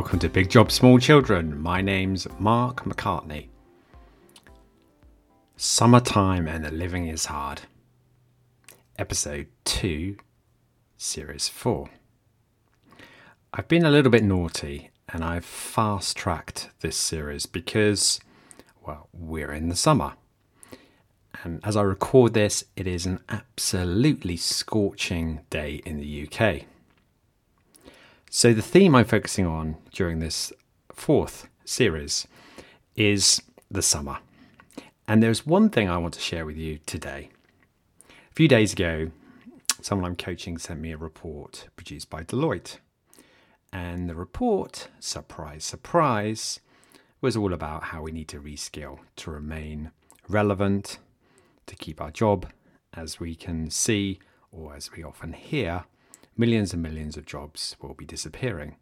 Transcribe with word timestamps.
welcome 0.00 0.18
to 0.18 0.30
Big 0.30 0.48
Job 0.48 0.72
Small 0.72 0.98
Children. 0.98 1.60
My 1.60 1.82
name's 1.82 2.26
Mark 2.38 2.84
McCartney. 2.84 3.48
Summertime 5.58 6.48
and 6.48 6.64
the 6.64 6.70
Living 6.70 7.06
is 7.06 7.26
Hard. 7.26 7.60
Episode 8.98 9.48
2, 9.66 10.16
Series 10.96 11.50
4. 11.50 11.90
I've 13.52 13.68
been 13.68 13.84
a 13.84 13.90
little 13.90 14.10
bit 14.10 14.24
naughty 14.24 14.88
and 15.10 15.22
I've 15.22 15.44
fast 15.44 16.16
tracked 16.16 16.70
this 16.80 16.96
series 16.96 17.44
because, 17.44 18.20
well, 18.86 19.10
we're 19.12 19.52
in 19.52 19.68
the 19.68 19.76
summer. 19.76 20.14
And 21.44 21.60
as 21.62 21.76
I 21.76 21.82
record 21.82 22.32
this, 22.32 22.64
it 22.74 22.86
is 22.86 23.04
an 23.04 23.20
absolutely 23.28 24.38
scorching 24.38 25.40
day 25.50 25.82
in 25.84 25.98
the 25.98 26.26
UK. 26.26 26.62
So, 28.32 28.54
the 28.54 28.62
theme 28.62 28.94
I'm 28.94 29.06
focusing 29.06 29.44
on 29.44 29.76
during 29.90 30.20
this 30.20 30.52
fourth 30.92 31.48
series 31.64 32.28
is 32.94 33.42
the 33.68 33.82
summer. 33.82 34.18
And 35.08 35.20
there's 35.20 35.44
one 35.44 35.68
thing 35.68 35.90
I 35.90 35.98
want 35.98 36.14
to 36.14 36.20
share 36.20 36.46
with 36.46 36.56
you 36.56 36.78
today. 36.86 37.30
A 38.08 38.34
few 38.36 38.46
days 38.46 38.72
ago, 38.72 39.10
someone 39.82 40.08
I'm 40.08 40.14
coaching 40.14 40.58
sent 40.58 40.80
me 40.80 40.92
a 40.92 40.96
report 40.96 41.66
produced 41.74 42.08
by 42.08 42.22
Deloitte. 42.22 42.78
And 43.72 44.08
the 44.08 44.14
report, 44.14 44.86
surprise, 45.00 45.64
surprise, 45.64 46.60
was 47.20 47.36
all 47.36 47.52
about 47.52 47.82
how 47.82 48.02
we 48.02 48.12
need 48.12 48.28
to 48.28 48.40
reskill 48.40 49.00
to 49.16 49.32
remain 49.32 49.90
relevant, 50.28 51.00
to 51.66 51.74
keep 51.74 52.00
our 52.00 52.12
job, 52.12 52.48
as 52.94 53.18
we 53.18 53.34
can 53.34 53.70
see, 53.70 54.20
or 54.52 54.76
as 54.76 54.92
we 54.92 55.02
often 55.02 55.32
hear, 55.32 55.86
millions 56.40 56.72
and 56.72 56.82
millions 56.82 57.18
of 57.18 57.26
jobs 57.26 57.76
will 57.82 57.92
be 57.92 58.06
disappearing. 58.06 58.76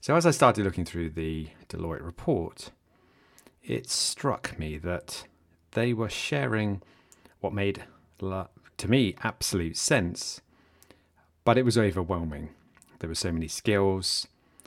So, 0.00 0.16
as 0.16 0.26
I 0.26 0.32
started 0.32 0.64
looking 0.64 0.84
through 0.84 1.10
the 1.10 1.48
Deloitte 1.68 2.04
report, 2.04 2.72
it 3.62 3.88
struck 3.88 4.58
me 4.58 4.76
that 4.78 5.26
they 5.72 5.92
were 5.92 6.08
sharing 6.08 6.82
what 7.38 7.52
made, 7.52 7.84
to 8.18 8.88
me, 8.88 9.14
absolute 9.22 9.76
sense, 9.76 10.40
but 11.44 11.56
it 11.56 11.64
was 11.64 11.78
overwhelming. 11.78 12.50
There 12.98 13.08
were 13.08 13.14
so 13.14 13.30
many 13.30 13.46
skills, 13.46 14.26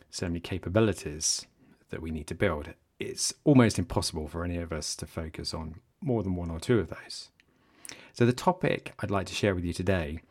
so 0.09 0.27
many 0.27 0.39
capabilities 0.39 1.47
that 1.89 2.01
we 2.01 2.11
need 2.11 2.27
to 2.27 2.35
build. 2.35 2.69
It's 2.97 3.33
almost 3.43 3.77
impossible 3.77 4.29
for 4.29 4.45
any 4.45 4.57
of 4.57 4.71
us 4.71 4.95
to 4.97 5.05
focus 5.05 5.53
on 5.53 5.81
more 6.01 6.23
than 6.23 6.35
one 6.35 6.49
or 6.49 6.61
two 6.61 6.79
of 6.79 6.87
those. 6.87 7.29
So, 8.13 8.25
the 8.25 8.31
topic 8.31 8.93
I'd 8.99 9.11
like 9.11 9.27
to 9.27 9.35
share 9.35 9.53
with 9.53 9.65
you 9.65 9.73
today 9.73 10.21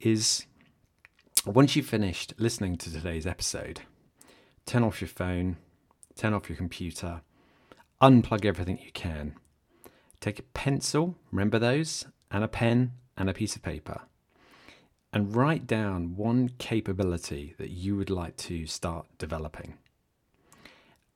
is 0.00 0.46
once 1.46 1.74
you've 1.74 1.86
finished 1.86 2.34
listening 2.36 2.76
to 2.76 2.92
today's 2.92 3.26
episode, 3.26 3.80
turn 4.66 4.84
off 4.84 5.00
your 5.00 5.08
phone, 5.08 5.56
turn 6.14 6.34
off 6.34 6.50
your 6.50 6.56
computer, 6.56 7.22
unplug 8.02 8.44
everything 8.44 8.78
you 8.84 8.92
can. 8.92 9.34
Take 10.20 10.38
a 10.38 10.42
pencil, 10.42 11.16
remember 11.32 11.58
those, 11.58 12.04
and 12.30 12.44
a 12.44 12.48
pen 12.48 12.92
and 13.16 13.30
a 13.30 13.34
piece 13.34 13.56
of 13.56 13.62
paper, 13.62 14.02
and 15.14 15.34
write 15.34 15.66
down 15.66 16.14
one 16.14 16.50
capability 16.58 17.54
that 17.58 17.70
you 17.70 17.96
would 17.96 18.10
like 18.10 18.36
to 18.36 18.66
start 18.66 19.06
developing. 19.16 19.78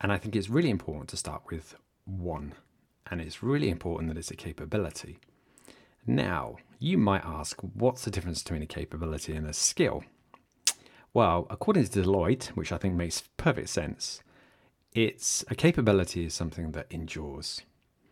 And 0.01 0.11
I 0.11 0.17
think 0.17 0.35
it's 0.35 0.49
really 0.49 0.71
important 0.71 1.11
to 1.11 1.19
start 1.19 1.43
with 1.51 1.77
one, 2.07 2.55
and 3.11 3.21
it's 3.21 3.43
really 3.43 3.69
important 3.69 4.09
that 4.09 4.19
it's 4.19 4.31
a 4.31 4.37
capability. 4.37 5.19
Now, 6.07 6.57
you 6.79 6.97
might 6.97 7.25
ask, 7.25 7.61
what's 7.61 8.05
the 8.05 8.11
difference 8.11 8.43
between 8.43 8.63
a 8.63 8.67
capability 8.67 9.35
and 9.35 9.47
a 9.47 9.53
skill? 9.53 10.03
Well, 11.15 11.47
according 11.49 11.87
to 11.87 12.03
Deloitte, 12.03 12.49
which 12.57 12.73
I 12.73 12.77
think 12.77 12.97
makes 12.97 13.23
perfect 13.37 13.69
sense, 13.69 14.21
it's 14.93 15.45
a 15.49 15.55
capability 15.55 16.25
is 16.27 16.35
something 16.35 16.73
that 16.73 16.91
endures. 16.91 17.63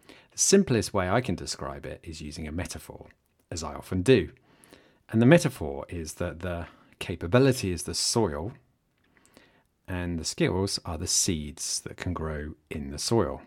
The 0.07 0.39
simplest 0.39 0.95
way 0.95 1.11
I 1.11 1.21
can 1.21 1.35
describe 1.35 1.85
it 1.85 1.99
is 2.05 2.23
using 2.23 2.47
a 2.47 2.53
metaphor, 2.53 3.09
as 3.51 3.65
I 3.65 3.75
often 3.75 4.03
do. 4.03 4.31
And 5.11 5.21
the 5.21 5.27
metaphor 5.27 5.85
is 5.89 6.15
that 6.15 6.41
the 6.41 6.69
capability 7.01 7.73
is 7.73 7.83
the 7.83 7.95
soil 7.95 8.53
and 9.89 10.17
the 10.17 10.25
skills 10.25 10.79
are 10.85 10.97
the 10.97 11.09
seeds 11.09 11.81
that 11.81 11.97
can 11.97 12.13
grow 12.13 12.55
in 12.71 12.93
the 12.93 12.99
soil. 12.99 13.43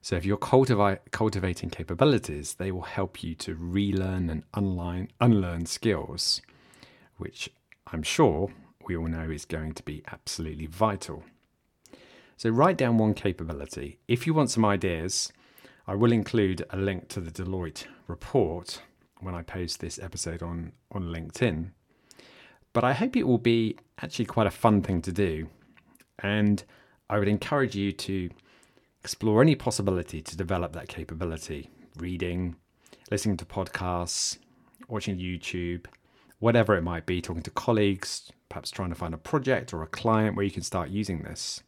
So 0.00 0.14
if 0.14 0.24
you're 0.24 0.36
cultivi- 0.36 1.00
cultivating 1.10 1.70
capabilities, 1.70 2.54
they 2.54 2.70
will 2.70 2.82
help 2.82 3.24
you 3.24 3.34
to 3.36 3.56
relearn 3.56 4.30
and 4.30 4.44
unlearn, 4.54 5.08
unlearn 5.20 5.66
skills, 5.66 6.40
which 7.16 7.50
I'm 7.86 8.02
sure 8.02 8.52
we 8.86 8.96
all 8.96 9.08
know 9.08 9.30
is 9.30 9.44
going 9.44 9.72
to 9.74 9.82
be 9.82 10.02
absolutely 10.10 10.66
vital. 10.66 11.24
So, 12.36 12.50
write 12.50 12.76
down 12.76 12.98
one 12.98 13.14
capability. 13.14 13.98
If 14.08 14.26
you 14.26 14.34
want 14.34 14.50
some 14.50 14.64
ideas, 14.64 15.32
I 15.86 15.94
will 15.94 16.12
include 16.12 16.64
a 16.70 16.76
link 16.76 17.08
to 17.08 17.20
the 17.20 17.30
Deloitte 17.30 17.86
report 18.06 18.82
when 19.20 19.34
I 19.34 19.42
post 19.42 19.80
this 19.80 19.98
episode 19.98 20.42
on, 20.42 20.72
on 20.90 21.04
LinkedIn. 21.04 21.70
But 22.72 22.84
I 22.84 22.92
hope 22.92 23.16
it 23.16 23.26
will 23.26 23.38
be 23.38 23.76
actually 24.00 24.24
quite 24.24 24.46
a 24.46 24.50
fun 24.50 24.82
thing 24.82 25.02
to 25.02 25.12
do. 25.12 25.48
And 26.18 26.64
I 27.10 27.18
would 27.18 27.28
encourage 27.28 27.74
you 27.74 27.92
to 27.92 28.30
explore 29.02 29.42
any 29.42 29.54
possibility 29.54 30.22
to 30.22 30.36
develop 30.36 30.72
that 30.72 30.88
capability 30.88 31.68
reading, 31.96 32.56
listening 33.10 33.36
to 33.36 33.44
podcasts, 33.44 34.38
watching 34.88 35.18
YouTube, 35.18 35.86
whatever 36.42 36.76
it 36.76 36.82
might 36.82 37.06
be, 37.06 37.22
talking 37.22 37.40
to 37.40 37.50
colleagues, 37.52 38.32
perhaps 38.48 38.72
trying 38.72 38.88
to 38.88 38.96
find 38.96 39.14
a 39.14 39.16
project 39.18 39.72
or 39.72 39.80
a 39.80 39.86
client 39.86 40.34
where 40.34 40.44
you 40.44 40.50
can 40.50 40.64
start 40.64 40.90
using 40.90 41.22
this. 41.22 41.62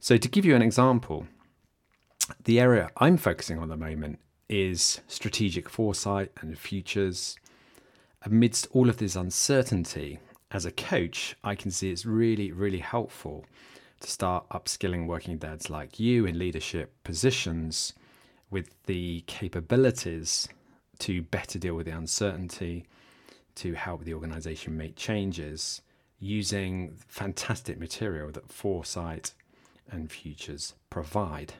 So, 0.00 0.16
to 0.16 0.26
give 0.26 0.46
you 0.46 0.56
an 0.56 0.62
example, 0.62 1.26
the 2.44 2.58
area 2.58 2.88
I'm 2.96 3.18
focusing 3.18 3.58
on 3.58 3.64
at 3.64 3.68
the 3.68 3.76
moment 3.76 4.20
is 4.48 5.02
strategic 5.06 5.68
foresight 5.68 6.32
and 6.40 6.58
futures. 6.58 7.36
Amidst 8.22 8.68
all 8.70 8.88
of 8.88 8.96
this 8.96 9.16
uncertainty, 9.16 10.18
as 10.50 10.64
a 10.64 10.72
coach, 10.72 11.36
I 11.44 11.54
can 11.54 11.70
see 11.70 11.90
it's 11.90 12.06
really, 12.06 12.52
really 12.52 12.78
helpful 12.78 13.44
to 14.00 14.10
start 14.10 14.48
upskilling 14.48 15.06
working 15.06 15.36
dads 15.36 15.68
like 15.68 16.00
you 16.00 16.24
in 16.24 16.38
leadership 16.38 16.94
positions 17.04 17.92
with 18.50 18.70
the 18.86 19.24
capabilities 19.26 20.48
to 21.00 21.20
better 21.20 21.58
deal 21.58 21.74
with 21.74 21.84
the 21.84 21.92
uncertainty, 21.92 22.86
to 23.56 23.74
help 23.74 24.04
the 24.04 24.14
organization 24.14 24.76
make 24.76 24.96
changes 24.96 25.82
using 26.18 26.96
fantastic 27.08 27.78
material 27.78 28.30
that 28.32 28.50
Foresight 28.50 29.34
and 29.90 30.10
Futures 30.10 30.74
provide. 30.90 31.54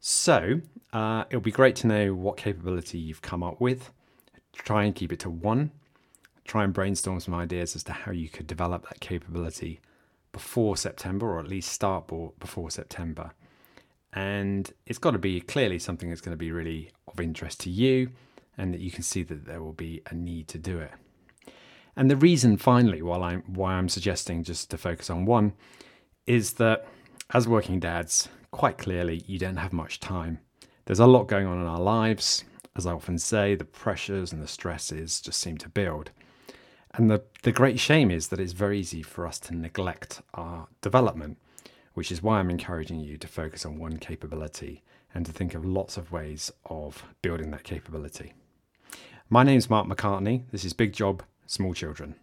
So, 0.00 0.60
uh, 0.92 1.24
it'll 1.28 1.40
be 1.40 1.50
great 1.50 1.76
to 1.76 1.86
know 1.86 2.14
what 2.14 2.36
capability 2.36 2.98
you've 2.98 3.22
come 3.22 3.42
up 3.42 3.60
with. 3.60 3.90
Try 4.52 4.84
and 4.84 4.94
keep 4.94 5.12
it 5.12 5.20
to 5.20 5.30
one. 5.30 5.70
Try 6.44 6.64
and 6.64 6.72
brainstorm 6.72 7.20
some 7.20 7.34
ideas 7.34 7.76
as 7.76 7.84
to 7.84 7.92
how 7.92 8.12
you 8.12 8.28
could 8.28 8.46
develop 8.46 8.88
that 8.88 9.00
capability 9.00 9.80
before 10.32 10.76
September, 10.76 11.26
or 11.26 11.40
at 11.40 11.48
least 11.48 11.72
start 11.72 12.10
before 12.38 12.70
September. 12.70 13.32
And 14.12 14.72
it's 14.86 14.98
got 14.98 15.10
to 15.12 15.18
be 15.18 15.40
clearly 15.40 15.78
something 15.78 16.08
that's 16.08 16.20
going 16.20 16.32
to 16.32 16.38
be 16.38 16.52
really 16.52 16.90
of 17.06 17.20
interest 17.20 17.60
to 17.60 17.70
you 17.70 18.10
and 18.58 18.74
that 18.74 18.80
you 18.80 18.90
can 18.90 19.02
see 19.02 19.22
that 19.22 19.46
there 19.46 19.62
will 19.62 19.72
be 19.72 20.02
a 20.10 20.14
need 20.14 20.48
to 20.48 20.58
do 20.58 20.78
it. 20.78 20.90
And 21.96 22.10
the 22.10 22.16
reason, 22.16 22.56
finally, 22.56 23.00
while 23.02 23.22
I'm, 23.22 23.42
why 23.46 23.74
I'm 23.74 23.88
suggesting 23.88 24.44
just 24.44 24.70
to 24.70 24.78
focus 24.78 25.08
on 25.08 25.24
one 25.24 25.54
is 26.26 26.54
that 26.54 26.86
as 27.32 27.48
working 27.48 27.80
dads, 27.80 28.28
quite 28.50 28.78
clearly, 28.78 29.24
you 29.26 29.38
don't 29.38 29.56
have 29.56 29.72
much 29.72 30.00
time. 30.00 30.40
There's 30.84 31.00
a 31.00 31.06
lot 31.06 31.28
going 31.28 31.46
on 31.46 31.60
in 31.60 31.66
our 31.66 31.80
lives. 31.80 32.44
As 32.76 32.86
I 32.86 32.92
often 32.92 33.18
say, 33.18 33.54
the 33.54 33.64
pressures 33.64 34.32
and 34.32 34.42
the 34.42 34.48
stresses 34.48 35.20
just 35.20 35.40
seem 35.40 35.56
to 35.58 35.68
build. 35.68 36.10
And 36.94 37.10
the, 37.10 37.22
the 37.42 37.52
great 37.52 37.78
shame 37.78 38.10
is 38.10 38.28
that 38.28 38.40
it's 38.40 38.52
very 38.52 38.80
easy 38.80 39.02
for 39.02 39.26
us 39.26 39.38
to 39.40 39.54
neglect 39.54 40.22
our 40.34 40.68
development, 40.80 41.38
which 41.94 42.10
is 42.10 42.22
why 42.22 42.38
I'm 42.38 42.50
encouraging 42.50 43.00
you 43.00 43.16
to 43.18 43.26
focus 43.26 43.66
on 43.66 43.78
one 43.78 43.98
capability 43.98 44.82
and 45.14 45.26
to 45.26 45.32
think 45.32 45.54
of 45.54 45.64
lots 45.64 45.96
of 45.96 46.12
ways 46.12 46.52
of 46.66 47.04
building 47.22 47.50
that 47.50 47.64
capability. 47.64 48.34
My 49.30 49.42
name's 49.42 49.68
Mark 49.68 49.86
McCartney. 49.86 50.44
This 50.52 50.64
is 50.64 50.72
Big 50.72 50.94
Job, 50.94 51.22
Small 51.44 51.74
Children. 51.74 52.14